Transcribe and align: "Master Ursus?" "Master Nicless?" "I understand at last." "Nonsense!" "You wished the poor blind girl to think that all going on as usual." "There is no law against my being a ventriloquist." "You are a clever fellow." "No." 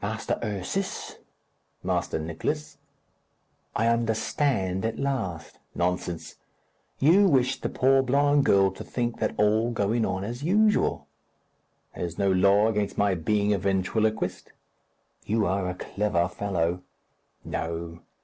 "Master 0.00 0.38
Ursus?" 0.44 1.16
"Master 1.82 2.20
Nicless?" 2.20 2.76
"I 3.74 3.88
understand 3.88 4.84
at 4.84 4.96
last." 4.96 5.58
"Nonsense!" 5.74 6.36
"You 7.00 7.26
wished 7.26 7.62
the 7.62 7.68
poor 7.68 8.00
blind 8.04 8.44
girl 8.44 8.70
to 8.70 8.84
think 8.84 9.18
that 9.18 9.34
all 9.36 9.72
going 9.72 10.06
on 10.06 10.22
as 10.22 10.44
usual." 10.44 11.08
"There 11.96 12.04
is 12.04 12.16
no 12.16 12.30
law 12.30 12.68
against 12.68 12.96
my 12.96 13.16
being 13.16 13.52
a 13.52 13.58
ventriloquist." 13.58 14.52
"You 15.24 15.44
are 15.46 15.68
a 15.68 15.74
clever 15.74 16.28
fellow." 16.28 16.82
"No." 17.44 18.02